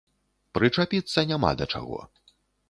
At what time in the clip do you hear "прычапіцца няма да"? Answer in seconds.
0.57-1.69